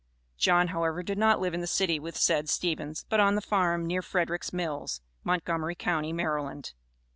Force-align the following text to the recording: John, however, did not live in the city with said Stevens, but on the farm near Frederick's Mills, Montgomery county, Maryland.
John, 0.35 0.69
however, 0.69 1.03
did 1.03 1.19
not 1.19 1.39
live 1.39 1.53
in 1.53 1.61
the 1.61 1.67
city 1.67 1.99
with 1.99 2.17
said 2.17 2.49
Stevens, 2.49 3.05
but 3.07 3.19
on 3.19 3.35
the 3.35 3.39
farm 3.39 3.85
near 3.85 4.01
Frederick's 4.01 4.51
Mills, 4.51 4.99
Montgomery 5.23 5.75
county, 5.75 6.11
Maryland. 6.11 6.73